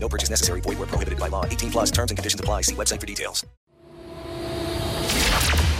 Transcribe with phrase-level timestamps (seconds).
[0.00, 0.60] No purchase necessary.
[0.60, 1.44] Void where prohibited by law.
[1.44, 2.62] 18 plus terms and conditions apply.
[2.62, 3.44] See website for details.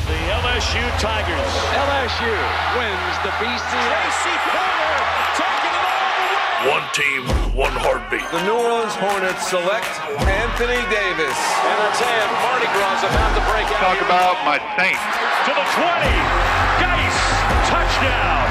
[0.08, 1.52] The LSU Tigers.
[1.76, 2.34] LSU
[2.76, 3.86] wins the BCS.
[3.86, 4.98] Tracy Porter
[5.36, 6.72] taking it all the way.
[6.74, 7.22] One team,
[7.54, 8.26] one heartbeat.
[8.32, 9.86] The New Orleans Hornets select
[10.26, 11.38] Anthony Davis.
[11.62, 13.84] And I tell you, Mardi Gras is about to break out.
[13.84, 15.04] Talk about my Saints.
[15.46, 16.10] To the 20.
[16.82, 17.16] Geis.
[17.70, 18.48] Touchdown.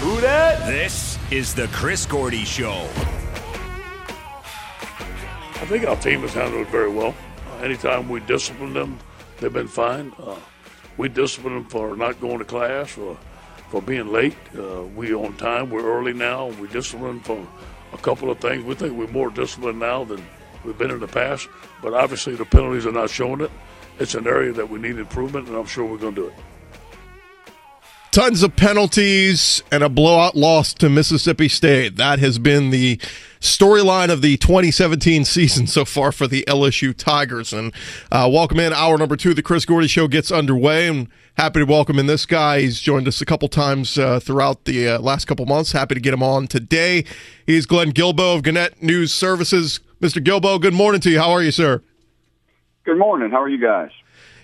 [0.00, 0.64] Who that?
[0.66, 2.88] This is the Chris Gordy Show.
[5.72, 7.14] Think our team has handled it very well.
[7.50, 8.98] Uh, anytime we discipline them,
[9.40, 10.12] they've been fine.
[10.22, 10.36] Uh,
[10.98, 13.16] we discipline them for not going to class or
[13.70, 14.36] for being late.
[14.54, 15.70] Uh, we on time.
[15.70, 16.48] We're early now.
[16.48, 17.48] We discipline for
[17.94, 18.64] a couple of things.
[18.64, 20.22] We think we're more disciplined now than
[20.62, 21.48] we've been in the past.
[21.80, 23.50] But obviously, the penalties are not showing it.
[23.98, 26.34] It's an area that we need improvement, and I'm sure we're going to do it.
[28.10, 31.96] Tons of penalties and a blowout loss to Mississippi State.
[31.96, 33.00] That has been the
[33.42, 37.52] storyline of the 2017 season so far for the LSU Tigers.
[37.52, 37.74] And
[38.10, 39.34] uh, welcome in hour number two.
[39.34, 40.88] The Chris Gordy Show gets underway.
[40.88, 42.60] And happy to welcome in this guy.
[42.60, 45.72] He's joined us a couple times uh, throughout the uh, last couple months.
[45.72, 47.04] Happy to get him on today.
[47.44, 49.80] He's Glenn Guilbeau of Gannett News Services.
[50.00, 50.22] Mr.
[50.24, 51.18] Guilbeau, good morning to you.
[51.18, 51.82] How are you, sir?
[52.84, 53.30] Good morning.
[53.30, 53.90] How are you guys?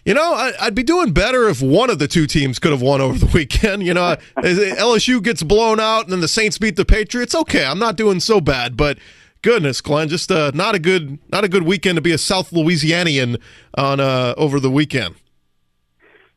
[0.08, 2.80] You know, I, would be doing better if one of the two teams could have
[2.80, 3.82] won over the weekend.
[3.82, 7.34] You know, LSU gets blown out and then the Saints beat the Patriots.
[7.34, 8.96] Okay, I'm not doing so bad, but
[9.42, 12.52] goodness, Glenn, just uh, not a good not a good weekend to be a South
[12.52, 13.38] Louisianian
[13.76, 15.14] on uh, over the weekend.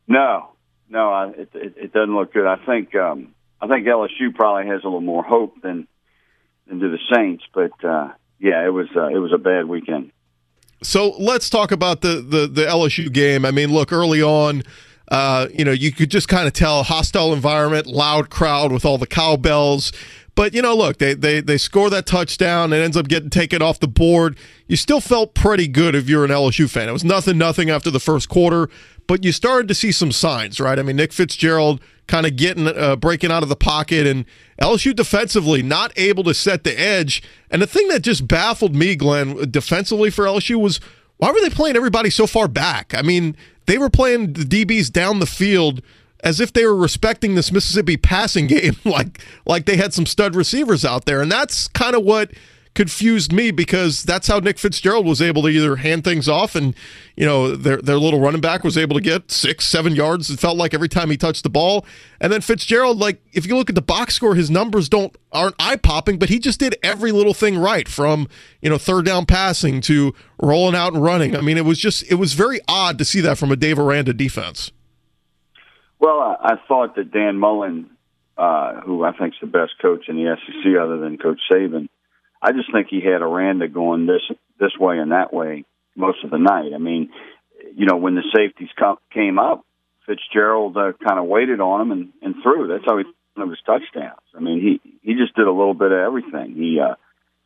[0.05, 0.49] No,
[0.89, 2.45] no, I, it, it, it doesn't look good.
[2.45, 5.87] I think um, I think LSU probably has a little more hope than
[6.67, 10.11] than do the Saints, but uh, yeah, it was uh, it was a bad weekend.
[10.83, 13.45] So let's talk about the, the, the LSU game.
[13.45, 14.63] I mean, look, early on,
[15.09, 18.97] uh, you know, you could just kind of tell hostile environment, loud crowd with all
[18.97, 19.91] the cowbells.
[20.33, 23.61] But you know, look, they they they score that touchdown and ends up getting taken
[23.61, 24.37] off the board.
[24.67, 26.87] You still felt pretty good if you're an LSU fan.
[26.87, 28.69] It was nothing nothing after the first quarter,
[29.11, 30.79] but you started to see some signs, right?
[30.79, 34.23] I mean, Nick Fitzgerald kind of getting uh, breaking out of the pocket and
[34.61, 37.21] LSU defensively not able to set the edge.
[37.49, 40.79] And the thing that just baffled me, Glenn, defensively for LSU was
[41.17, 42.93] why were they playing everybody so far back?
[42.95, 43.35] I mean,
[43.65, 45.81] they were playing the DBs down the field
[46.23, 50.37] as if they were respecting this Mississippi passing game, like like they had some stud
[50.37, 52.31] receivers out there, and that's kind of what
[52.73, 56.73] confused me because that's how Nick Fitzgerald was able to either hand things off and
[57.17, 60.29] you know their their little running back was able to get six seven yards.
[60.29, 61.85] It felt like every time he touched the ball.
[62.19, 65.55] And then Fitzgerald like if you look at the box score his numbers don't aren't
[65.59, 68.27] eye popping but he just did every little thing right from
[68.61, 71.35] you know third down passing to rolling out and running.
[71.35, 73.79] I mean it was just it was very odd to see that from a Dave
[73.79, 74.71] Aranda defense.
[75.99, 77.91] Well, I, thought that Dan Mullen,
[78.35, 81.89] uh, who I think is the best coach in the SEC other than Coach Saban,
[82.41, 84.21] I just think he had Aranda going this
[84.59, 85.65] this way and that way
[85.95, 86.71] most of the night.
[86.73, 87.09] I mean,
[87.75, 88.69] you know, when the safeties
[89.13, 89.65] came up,
[90.05, 92.67] Fitzgerald uh, kind of waited on him and, and threw.
[92.67, 93.03] That's how he
[93.35, 94.21] one of his touchdowns.
[94.35, 96.55] I mean, he he just did a little bit of everything.
[96.55, 96.95] He, uh,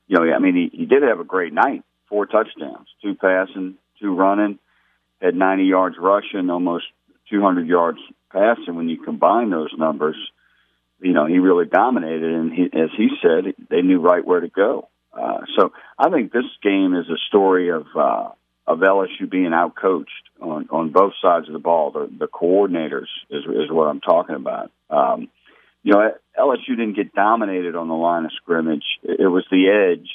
[0.07, 1.83] you know, I mean, he, he did have a great night.
[2.09, 4.59] Four touchdowns, two passing, two running,
[5.21, 6.85] had 90 yards rushing, almost
[7.31, 7.97] 200 yards
[8.31, 8.75] passing.
[8.75, 10.15] When you combine those numbers,
[11.05, 14.47] you know, he really dominated, and he, as he said, they knew right where to
[14.47, 14.89] go.
[15.13, 18.29] Uh, so I think this game is a story of uh,
[18.65, 20.05] of LSU being outcoached
[20.41, 21.91] on on both sides of the ball.
[21.91, 24.71] The, the coordinators is is what I'm talking about.
[24.89, 25.29] Um,
[25.83, 28.83] you know, LSU didn't get dominated on the line of scrimmage.
[29.03, 30.09] It was the edge,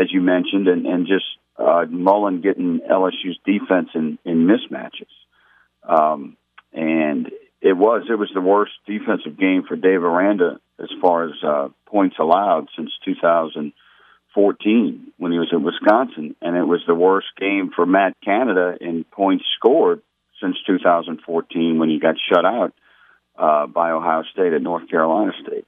[0.00, 1.26] as you mentioned, and and just
[1.58, 5.10] uh, Mullen getting LSU's defense in in mismatches.
[5.82, 6.36] Um,
[6.72, 7.28] and
[7.60, 11.68] it was it was the worst defensive game for Dave Aranda as far as uh,
[11.86, 17.70] points allowed since 2014 when he was at Wisconsin, and it was the worst game
[17.74, 20.02] for Matt Canada in points scored
[20.40, 22.72] since 2014 when he got shut out
[23.36, 25.66] uh, by Ohio State at North Carolina State.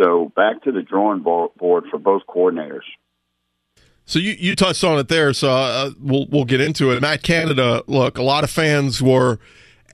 [0.00, 2.86] So back to the drawing board for both coordinators.
[4.06, 7.00] So you, you touched on it there, so uh, we'll we'll get into it.
[7.00, 9.38] Matt Canada, look, a lot of fans were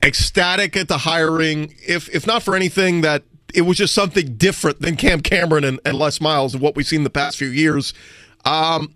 [0.07, 3.23] ecstatic at the hiring, if if not for anything that
[3.53, 6.87] it was just something different than Cam Cameron and, and Les Miles and what we've
[6.87, 7.93] seen the past few years.
[8.45, 8.93] Um,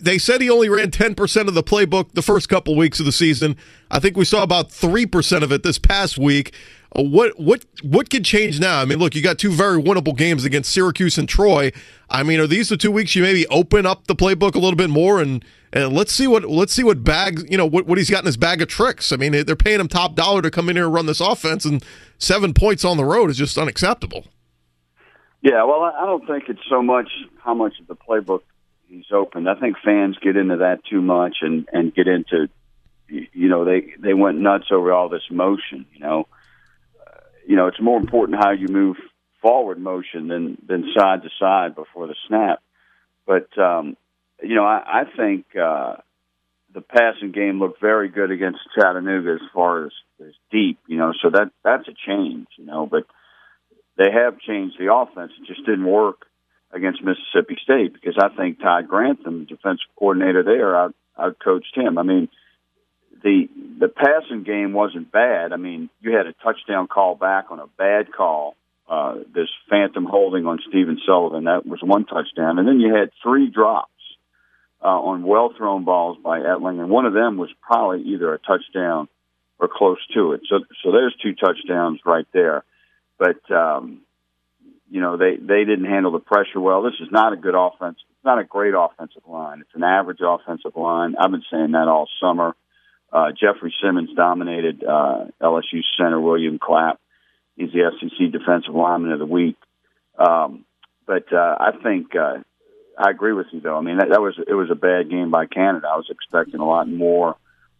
[0.00, 3.12] they said he only ran 10% of the playbook the first couple weeks of the
[3.12, 3.56] season.
[3.90, 6.54] I think we saw about 3% of it this past week.
[6.96, 8.80] Uh, what what what could change now?
[8.80, 11.70] I mean, look, you got two very winnable games against Syracuse and Troy.
[12.08, 14.76] I mean, are these the two weeks you maybe open up the playbook a little
[14.76, 17.98] bit more and and let's see what let's see what bag you know what, what
[17.98, 19.12] he's got in his bag of tricks.
[19.12, 21.64] I mean, they're paying him top dollar to come in here and run this offense,
[21.64, 21.84] and
[22.18, 24.26] seven points on the road is just unacceptable.
[25.42, 27.08] Yeah, well, I don't think it's so much
[27.42, 28.42] how much of the playbook
[28.88, 29.48] he's opened.
[29.48, 32.48] I think fans get into that too much and and get into,
[33.08, 35.86] you know, they they went nuts over all this motion.
[35.94, 36.28] You know,
[37.00, 38.96] uh, you know, it's more important how you move
[39.40, 42.60] forward motion than than side to side before the snap.
[43.26, 43.96] But um,
[44.42, 45.96] you know, I, I think uh,
[46.72, 50.78] the passing game looked very good against Chattanooga as far as, as deep.
[50.86, 52.46] You know, so that that's a change.
[52.56, 53.04] You know, but
[53.96, 55.32] they have changed the offense.
[55.40, 56.26] It just didn't work
[56.72, 61.76] against Mississippi State because I think Todd Grantham, the defensive coordinator there, out out coached
[61.76, 61.98] him.
[61.98, 62.28] I mean,
[63.22, 63.48] the
[63.78, 65.52] the passing game wasn't bad.
[65.52, 68.56] I mean, you had a touchdown call back on a bad call.
[68.88, 73.10] Uh, this phantom holding on Stephen Sullivan that was one touchdown, and then you had
[73.22, 73.92] three drops
[74.82, 78.38] uh, on well thrown balls by Etling, and one of them was probably either a
[78.38, 79.08] touchdown
[79.58, 80.40] or close to it.
[80.48, 82.64] So, so there's two touchdowns right there.
[83.18, 84.00] But um,
[84.90, 86.82] you know they they didn't handle the pressure well.
[86.82, 87.98] This is not a good offense.
[88.10, 89.60] It's not a great offensive line.
[89.60, 91.14] It's an average offensive line.
[91.18, 92.54] I've been saying that all summer.
[93.12, 97.00] Uh, Jeffrey Simmons dominated uh, LSU center William Clapp.
[97.56, 99.56] He's the SEC Defensive Lineman of the Week.
[100.16, 100.64] Um,
[101.06, 102.38] but uh, I think uh,
[103.00, 103.76] I agree with you, though.
[103.76, 105.88] I mean, that, that was it was a bad game by Canada.
[105.90, 107.34] I was expecting a lot more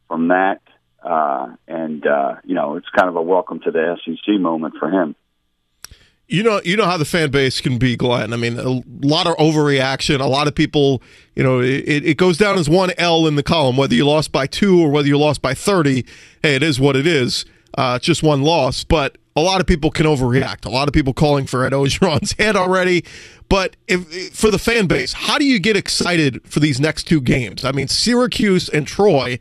[0.08, 0.60] from that,
[1.02, 4.88] uh, and uh, you know, it's kind of a welcome to the SEC moment for
[4.88, 5.14] him.
[6.26, 8.32] You know, you know how the fan base can be, Glenn.
[8.32, 10.20] I mean, a lot of overreaction.
[10.20, 11.02] A lot of people,
[11.34, 14.32] you know, it, it goes down as one L in the column, whether you lost
[14.32, 16.06] by two or whether you lost by thirty.
[16.42, 17.44] Hey, it is what it is.
[17.76, 20.64] Uh, it's just one loss, but a lot of people can overreact.
[20.64, 23.04] A lot of people calling for Ed Orgeron's head already.
[23.48, 27.20] But if for the fan base, how do you get excited for these next two
[27.20, 27.64] games?
[27.64, 29.38] I mean, Syracuse and Troy.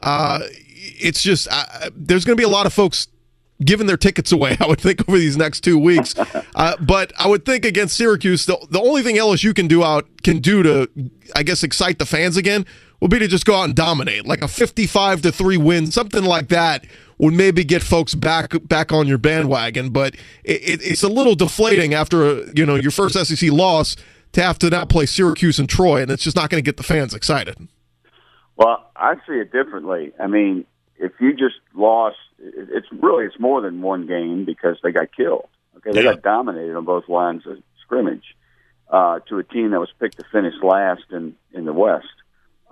[0.00, 0.40] Uh,
[0.76, 3.08] it's just uh, there's going to be a lot of folks
[3.62, 4.56] giving their tickets away.
[4.60, 6.14] I would think over these next two weeks.
[6.54, 10.06] Uh, but I would think against Syracuse, the, the only thing LSU can do out
[10.22, 10.90] can do to,
[11.36, 12.66] I guess, excite the fans again
[13.00, 16.24] would be to just go out and dominate, like a 55 to three win, something
[16.24, 16.84] like that
[17.20, 19.90] would maybe get folks back back on your bandwagon.
[19.90, 23.96] But it, it, it's a little deflating after you know your first SEC loss
[24.32, 26.76] to have to now play Syracuse and Troy, and it's just not going to get
[26.76, 27.68] the fans excited.
[28.56, 30.12] Well, I see it differently.
[30.18, 30.64] I mean,
[30.98, 35.48] if you just lost, it's really it's more than one game because they got killed.
[35.76, 36.14] Okay, they yeah.
[36.14, 38.36] got dominated on both lines of scrimmage
[38.90, 42.06] uh, to a team that was picked to finish last in in the West.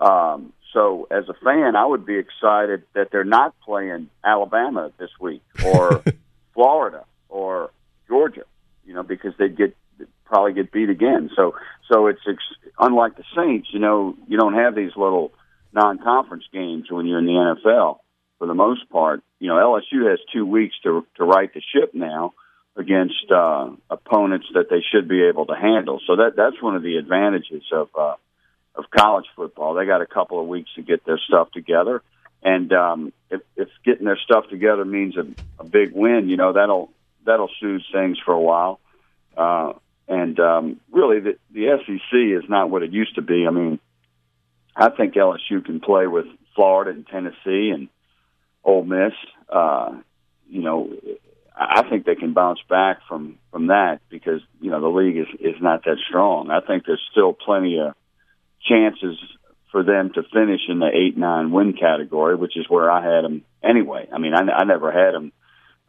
[0.00, 5.10] Um, so, as a fan, I would be excited that they're not playing Alabama this
[5.18, 6.02] week or
[6.54, 7.70] Florida or
[8.06, 8.44] Georgia,
[8.84, 9.74] you know, because they'd get
[10.26, 11.30] probably get beat again.
[11.34, 11.54] So,
[11.90, 13.68] so it's ex- unlike the Saints.
[13.72, 15.32] You know, you don't have these little
[15.72, 17.98] non-conference games when you're in the NFL
[18.38, 19.22] for the most part.
[19.38, 22.34] You know, LSU has two weeks to to right the ship now
[22.76, 26.00] against uh, opponents that they should be able to handle.
[26.06, 28.14] So that that's one of the advantages of uh,
[28.78, 29.74] of college football.
[29.74, 32.02] They got a couple of weeks to get their stuff together,
[32.42, 35.26] and um, if, if getting their stuff together means a,
[35.58, 36.90] a big win, you know that'll
[37.26, 38.80] that'll soothe things for a while.
[39.36, 39.72] Uh,
[40.08, 43.44] and um, really, the, the SEC is not what it used to be.
[43.46, 43.78] I mean,
[44.74, 47.88] I think LSU can play with Florida and Tennessee and
[48.64, 49.12] Ole Miss.
[49.48, 49.96] Uh,
[50.48, 50.90] you know,
[51.54, 55.26] I think they can bounce back from from that because you know the league is
[55.40, 56.50] is not that strong.
[56.50, 57.94] I think there's still plenty of
[58.68, 59.18] chances
[59.70, 63.24] for them to finish in the eight nine win category, which is where I had
[63.24, 64.08] them anyway.
[64.12, 65.32] I mean, I, I never had them,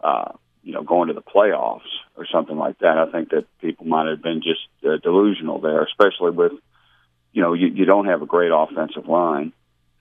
[0.03, 0.33] uh,
[0.63, 2.97] you know, going to the playoffs or something like that.
[2.97, 6.53] I think that people might have been just uh, delusional there, especially with,
[7.31, 9.53] you know, you, you don't have a great offensive line,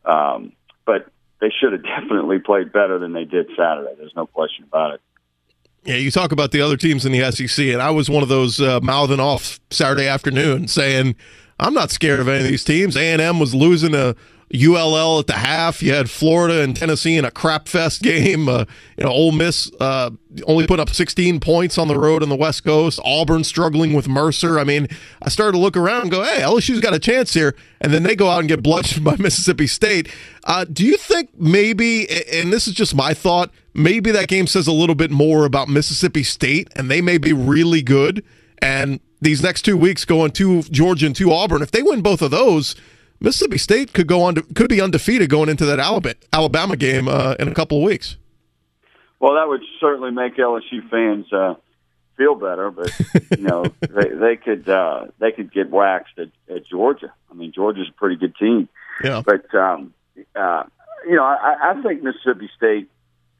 [0.04, 0.52] um,
[0.84, 1.08] but
[1.40, 3.94] they should have definitely played better than they did Saturday.
[3.96, 5.00] There's no question about it.
[5.88, 8.28] Yeah, you talk about the other teams in the SEC, and I was one of
[8.28, 11.16] those uh, mouthing off Saturday afternoon saying
[11.58, 12.94] I'm not scared of any of these teams.
[12.94, 14.14] A&M was losing a
[14.54, 15.82] ULL at the half.
[15.82, 18.50] You had Florida and Tennessee in a crap fest game.
[18.50, 18.66] Uh,
[18.98, 20.10] you know, Ole Miss uh,
[20.46, 23.00] only put up 16 points on the road on the West Coast.
[23.02, 24.58] Auburn struggling with Mercer.
[24.58, 24.88] I mean,
[25.22, 28.02] I started to look around and go, "Hey, LSU's got a chance here," and then
[28.02, 30.08] they go out and get bludgeoned by Mississippi State.
[30.44, 34.66] Uh, do you think maybe, and this is just my thought, maybe that game says
[34.66, 38.24] a little bit more about Mississippi State, and they may be really good,
[38.60, 42.22] and these next two weeks going to Georgia and to Auburn, if they win both
[42.22, 42.76] of those,
[43.20, 45.78] Mississippi State could go on to, could be undefeated going into that
[46.32, 48.16] Alabama game uh, in a couple of weeks.
[49.20, 51.54] Well, that would certainly make LSU fans uh,
[52.16, 52.92] feel better, but
[53.36, 57.12] you know they they could uh, they could get waxed at, at Georgia.
[57.30, 58.68] I mean, Georgia's a pretty good team.
[59.02, 59.22] Yeah.
[59.24, 59.94] But um,
[60.36, 60.64] uh,
[61.04, 62.88] you know, I, I think Mississippi State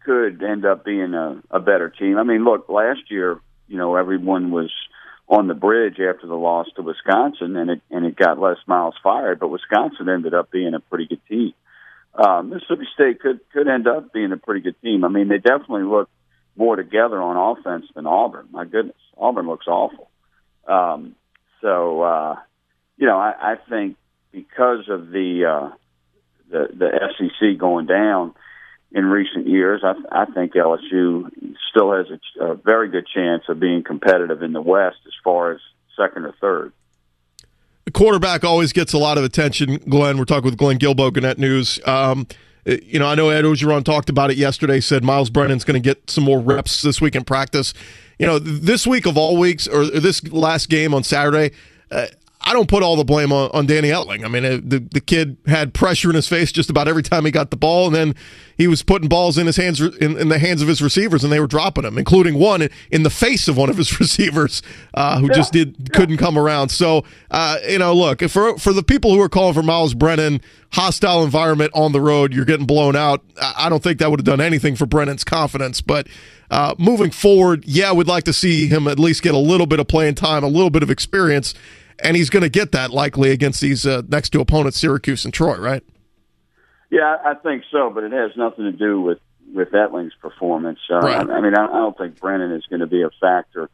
[0.09, 2.17] could end up being a, a better team.
[2.17, 4.73] I mean, look, last year, you know, everyone was
[5.29, 8.95] on the bridge after the loss to Wisconsin, and it and it got Les Miles
[9.03, 11.53] fired, but Wisconsin ended up being a pretty good team.
[12.15, 15.05] Uh, Mississippi State could could end up being a pretty good team.
[15.05, 16.09] I mean, they definitely look
[16.57, 18.49] more together on offense than Auburn.
[18.51, 20.09] My goodness, Auburn looks awful.
[20.67, 21.17] Um,
[21.61, 22.37] so, uh,
[22.97, 23.97] you know, I, I think
[24.33, 25.77] because of the uh,
[26.51, 28.35] the the SEC going down
[28.93, 31.31] in recent years, I, I think LSU
[31.71, 32.07] still has
[32.41, 35.61] a, a very good chance of being competitive in the West as far as
[35.97, 36.73] second or third.
[37.85, 39.77] The quarterback always gets a lot of attention.
[39.77, 41.81] Glenn, we're talking with Glenn Guilbeau, Gannett News.
[41.87, 42.27] Um,
[42.67, 44.81] you know, I know Ed Orgeron talked about it yesterday.
[44.81, 47.73] Said Myles Brennan's going to get some more reps this week in practice.
[48.19, 51.55] You know, this week of all weeks, or this last game on Saturday,
[51.91, 52.09] uh,
[52.41, 54.25] I don't put all the blame on, on Danny Etling.
[54.25, 57.25] I mean, uh, the the kid had pressure in his face just about every time
[57.25, 58.15] he got the ball, and then
[58.57, 61.33] he was putting balls in his hands in, in the hands of his receivers, and
[61.33, 64.63] they were dropping them, including one in the face of one of his receivers
[64.95, 65.35] uh, who yeah.
[65.35, 66.69] just did couldn't come around.
[66.69, 70.41] So, uh, you know, look for for the people who are calling for Myles Brennan,
[70.73, 73.23] hostile environment on the road, you're getting blown out.
[73.41, 76.07] I don't think that would have done anything for Brennan's confidence, but.
[76.51, 79.81] Uh, moving forward, yeah, we'd like to see him at least get a little bit
[79.81, 81.53] of playing time, a little bit of experience
[82.03, 85.35] and he's going to get that likely against these uh, next two opponents, Syracuse and
[85.35, 85.83] Troy, right?
[86.91, 89.19] Yeah, I think so, but it has nothing to do with
[89.53, 90.79] with Etling's performance.
[90.91, 91.29] Uh, right.
[91.29, 93.71] I, mean, I, I don't think Brennan is going to be a factor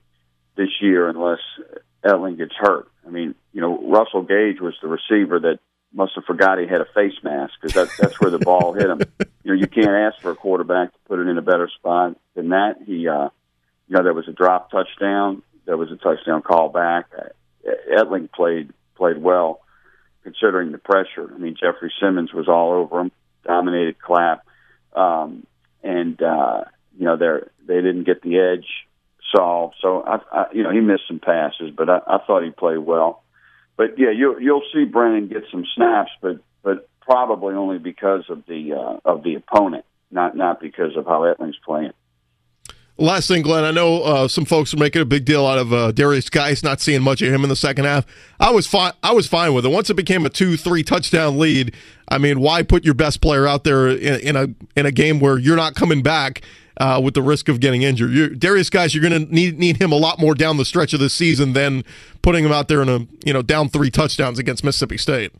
[0.57, 1.41] this year unless
[2.05, 2.89] Etling gets hurt.
[3.05, 5.59] I mean, you know, Russell Gage was the receiver that
[5.93, 8.89] must have forgot he had a face mask because that, that's where the ball hit
[8.89, 9.01] him.
[9.45, 12.17] You know, you can't ask for a quarterback to put it in a better spot
[12.35, 12.77] than that.
[12.87, 13.29] He, uh,
[13.89, 15.43] you know, there was a drop touchdown.
[15.67, 17.11] There was a touchdown call back.
[17.67, 19.61] Etling played played well
[20.23, 21.31] considering the pressure.
[21.33, 23.13] I mean, Jeffrey Simmons was all over him,
[23.45, 24.47] dominated Clapp,
[24.95, 25.47] um,
[25.83, 26.65] and uh,
[26.99, 28.67] you know they they didn't get the edge
[29.35, 29.77] solved.
[29.81, 32.79] So I, I you know he missed some passes, but I, I thought he played
[32.79, 33.23] well.
[33.77, 38.45] But yeah, you you'll see Brennan get some snaps, but but probably only because of
[38.47, 41.93] the uh, of the opponent, not not because of how Etling's playing.
[42.97, 45.73] Last thing, Glenn, I know uh, some folks are making a big deal out of
[45.73, 48.07] uh, Derrius Guice, not seeing much of him in the second half.
[48.39, 48.93] I was fine.
[49.03, 49.71] I was fine with it.
[49.71, 51.75] Once it became a two, three touchdown lead,
[52.09, 55.19] I mean, why put your best player out there in, in a in a game
[55.19, 56.43] where you're not coming back
[56.77, 58.13] uh, with the risk of getting injured?
[58.13, 60.93] You're, Derrius Guice, you're going to need need him a lot more down the stretch
[60.93, 61.83] of the season than
[62.23, 65.33] putting him out there in a you know down three touchdowns against Mississippi State.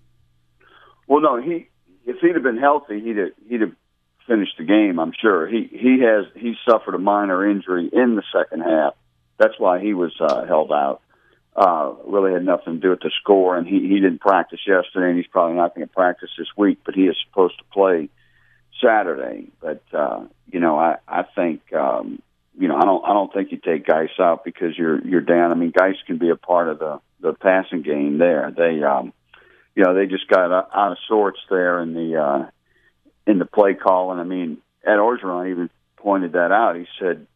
[1.07, 1.69] Well, no, he
[2.05, 3.73] if he'd have been healthy, he'd have, he'd have
[4.27, 4.99] finish the game.
[4.99, 8.95] I'm sure he he has he suffered a minor injury in the second half.
[9.39, 11.01] That's why he was uh, held out.
[11.57, 15.09] Uh, really had nothing to do with the score, and he he didn't practice yesterday,
[15.09, 16.81] and he's probably not going to practice this week.
[16.85, 18.09] But he is supposed to play
[18.83, 19.51] Saturday.
[19.61, 22.21] But uh, you know, I I think um,
[22.59, 25.53] you know I don't I don't think you take Guice out because you're you're down.
[25.53, 28.53] I mean, Guice can be a part of the the passing game there.
[28.57, 29.13] They um,
[29.77, 32.51] you know they just got out of sorts there in the uh,
[33.27, 34.13] in the play call.
[34.13, 36.77] And I mean, Ed Orgeron even pointed that out.
[36.77, 37.27] He said,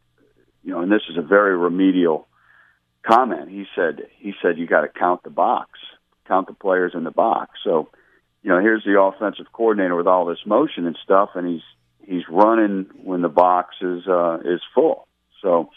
[0.62, 2.26] you know, and this is a very remedial
[3.02, 3.50] comment.
[3.50, 5.78] He said, he said, you got to count the box,
[6.26, 7.59] count the players in the box.
[7.64, 7.88] So,
[8.42, 11.62] you know, here's the offensive coordinator with all this motion and stuff, and he's
[12.07, 15.09] he's running when the box is uh, is full.
[15.42, 15.71] So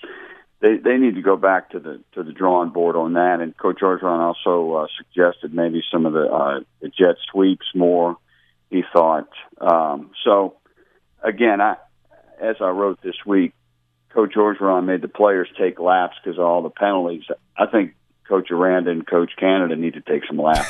[0.62, 3.39] they they need to go back to the to the drawing board on that.
[3.41, 8.18] And Coach Orgeron also uh, suggested maybe some of the uh, the jet sweeps more
[8.72, 9.28] he thought.
[9.60, 10.56] Um, so,
[11.22, 11.75] again, I,
[12.42, 13.54] as I wrote this week,
[14.13, 17.24] Coach Orgeron made the players take laps because of all the penalties.
[17.56, 17.94] I think
[18.28, 20.70] Coach Aranda and Coach Canada need to take some laps.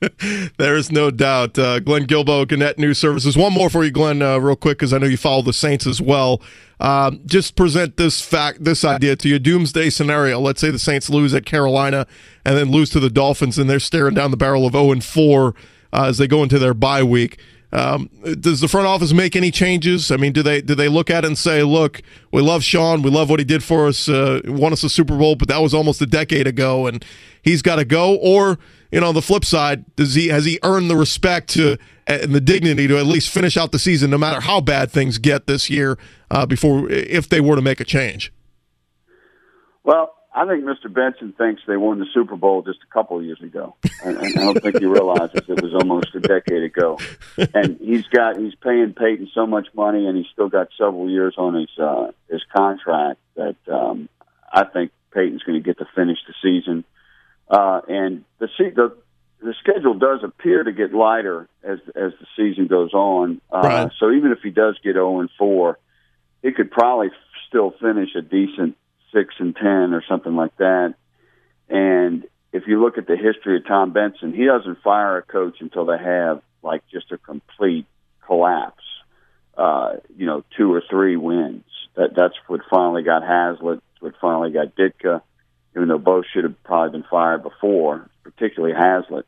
[0.58, 1.58] There's no doubt.
[1.58, 3.36] Uh, Glenn Guilbeau, Gannett News Services.
[3.36, 5.86] One more for you, Glenn, uh, real quick, because I know you follow the Saints
[5.86, 6.40] as well.
[6.80, 9.40] Um, just present this fact, this idea to you.
[9.40, 10.38] Doomsday scenario.
[10.38, 12.06] Let's say the Saints lose at Carolina
[12.44, 15.02] and then lose to the Dolphins, and they're staring down the barrel of 0 and
[15.02, 15.54] 4
[15.92, 17.38] uh, as they go into their bye week.
[17.70, 18.08] Um,
[18.40, 20.10] does the front office make any changes?
[20.10, 22.00] I mean, do they do they look at it and say, "Look,
[22.32, 25.18] we love Sean, we love what he did for us, uh, won us a Super
[25.18, 27.04] Bowl, but that was almost a decade ago, and
[27.42, 28.14] he's got to go"?
[28.16, 28.58] Or
[28.90, 31.76] you know, the flip side, does he has he earned the respect to
[32.06, 35.18] and the dignity to at least finish out the season, no matter how bad things
[35.18, 35.98] get this year,
[36.30, 38.32] uh, before if they were to make a change?
[39.84, 40.92] Well, I think Mr.
[40.92, 44.38] Benson thinks they won the Super Bowl just a couple of years ago, and, and
[44.38, 46.98] I don't think he realizes it was almost a decade ago.
[47.54, 51.34] And he's got he's paying Payton so much money, and he's still got several years
[51.38, 54.08] on his uh, his contract that um,
[54.52, 56.84] I think Payton's going to get to finish the season.
[57.48, 58.96] Uh, and the the
[59.40, 63.40] the schedule does appear to get lighter as as the season goes on.
[63.50, 63.90] Uh, Right.
[63.98, 65.78] So even if he does get zero and four,
[66.42, 67.10] he could probably
[67.48, 68.76] still finish a decent
[69.12, 70.94] six and ten or something like that.
[71.68, 75.56] And if you look at the history of Tom Benson, he doesn't fire a coach
[75.60, 77.86] until they have like just a complete
[78.26, 78.84] collapse.
[79.56, 81.64] Uh, you know, two or three wins.
[81.96, 83.80] That that's what finally got Haslett.
[84.00, 85.22] What finally got Ditka.
[85.76, 89.26] Even though both should have probably been fired before, particularly Haslett.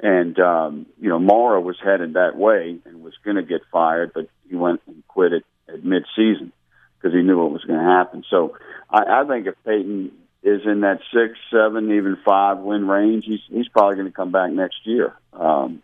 [0.00, 4.12] And um, you know, Mora was headed that way and was going to get fired,
[4.14, 6.52] but he went and quit it at mid-season
[6.96, 8.24] because he knew what was going to happen.
[8.30, 8.56] So
[8.90, 13.40] I, I think if Payton is in that six, seven, even five win range, he's
[13.50, 15.14] he's probably going to come back next year.
[15.32, 15.82] Um,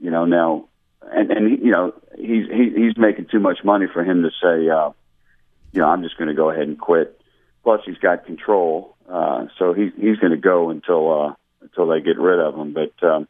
[0.00, 0.68] you know now,
[1.02, 4.30] and and he, you know he's he, he's making too much money for him to
[4.42, 4.90] say, uh,
[5.72, 7.20] you know, I'm just going to go ahead and quit.
[7.62, 12.00] Plus, he's got control, uh, so he, he's going to go until uh, until they
[12.00, 12.72] get rid of him.
[12.72, 13.28] But um,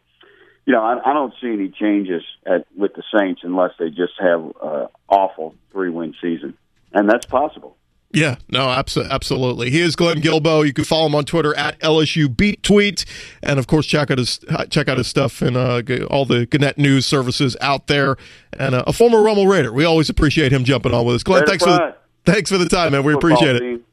[0.65, 4.13] you know, I, I don't see any changes at with the Saints unless they just
[4.21, 6.57] have uh, awful three win season,
[6.93, 7.77] and that's possible.
[8.13, 9.71] Yeah, no, abso- absolutely.
[9.71, 10.67] He is Glenn Guilbeau.
[10.67, 13.05] You can follow him on Twitter at LSU Beat Tweet,
[13.41, 16.77] and of course check out his check out his stuff and uh, all the Gannett
[16.77, 18.17] news services out there.
[18.59, 19.73] And uh, a former Rummel Raider.
[19.73, 21.23] We always appreciate him jumping on with us.
[21.23, 23.05] Glenn, Raider thanks for the, thanks for the time, man.
[23.05, 23.61] We Football appreciate it.
[23.61, 23.85] team.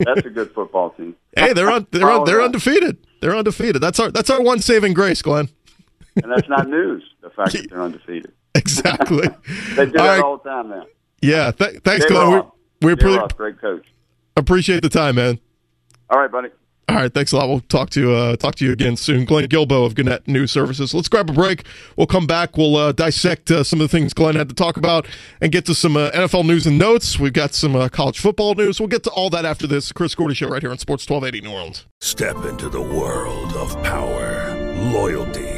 [0.00, 1.14] That's a good football team.
[1.36, 2.96] Hey, they're on they're on, they're undefeated.
[3.20, 3.80] They're undefeated.
[3.82, 5.50] That's our that's our one saving grace, Glenn.
[6.16, 7.04] and that's not news.
[7.20, 8.32] The fact that they're undefeated.
[8.54, 9.28] Exactly.
[9.76, 10.22] They do All that right.
[10.22, 10.86] all the time now.
[11.20, 11.50] Yeah.
[11.52, 12.42] Th- thanks, Glenn.
[12.80, 12.98] We, Roth.
[12.98, 13.86] we Jay appre- Roth, great coach.
[14.36, 15.40] appreciate the time, man.
[16.10, 16.48] All right, buddy.
[16.88, 17.48] All right, thanks a lot.
[17.50, 19.26] We'll talk to you, uh, talk to you again soon.
[19.26, 20.94] Glenn Guilbeau of Gannett News Services.
[20.94, 21.66] Let's grab a break.
[21.98, 22.56] We'll come back.
[22.56, 25.06] We'll uh, dissect uh, some of the things Glenn had to talk about
[25.42, 27.18] and get to some uh, NFL news and notes.
[27.18, 28.80] We've got some uh, college football news.
[28.80, 29.92] We'll get to all that after this.
[29.92, 31.84] Chris Gordy Show right here on Sports 1280 New Orleans.
[32.00, 34.56] Step into the world of power,
[34.90, 35.57] loyalty,